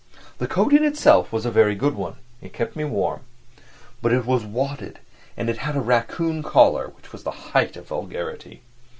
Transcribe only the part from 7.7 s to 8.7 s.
of vulgarity.